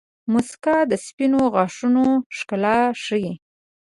[0.33, 2.05] •مسکا د سپینو غاښونو
[2.37, 3.31] ښکلا ښيي.